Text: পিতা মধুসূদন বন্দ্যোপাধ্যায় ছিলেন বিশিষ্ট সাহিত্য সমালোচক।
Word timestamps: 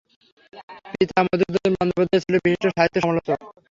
পিতা 0.91 1.19
মধুসূদন 1.25 1.73
বন্দ্যোপাধ্যায় 1.77 2.21
ছিলেন 2.23 2.39
বিশিষ্ট 2.43 2.65
সাহিত্য 2.69 2.95
সমালোচক। 3.03 3.39